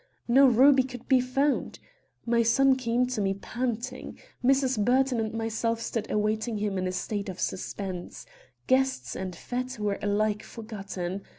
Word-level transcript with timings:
No 0.27 0.47
ruby 0.47 0.81
could 0.81 1.07
be 1.07 1.21
found. 1.21 1.77
My 2.25 2.41
son 2.41 2.75
came 2.75 3.05
to 3.05 3.21
me 3.21 3.35
panting. 3.35 4.17
Mrs. 4.43 4.83
Burton 4.83 5.19
and 5.19 5.31
myself 5.31 5.79
stood 5.79 6.09
awaiting 6.09 6.57
him 6.57 6.79
in 6.79 6.87
a 6.87 6.91
state 6.91 7.29
of 7.29 7.39
suspense. 7.39 8.25
Guests 8.65 9.15
and 9.15 9.35
fête 9.35 9.77
were 9.77 9.99
alike 10.01 10.41
forgotten. 10.41 11.21